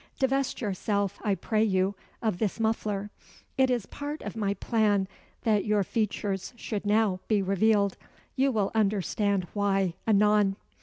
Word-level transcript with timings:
Divest 0.17 0.61
yourself, 0.61 1.19
I 1.23 1.35
pray 1.35 1.63
you, 1.63 1.93
of 2.23 2.39
this 2.39 2.59
muffler. 2.59 3.11
It 3.55 3.69
is 3.69 3.85
part 3.85 4.23
of 4.23 4.35
my 4.35 4.55
plan 4.55 5.07
that 5.43 5.63
your 5.63 5.83
features 5.83 6.53
should 6.55 6.87
now 6.87 7.19
be 7.27 7.39
revealed. 7.43 7.97
You 8.35 8.51
will 8.51 8.71
understand 8.73 9.45
why, 9.53 9.93
anon." 10.07 10.55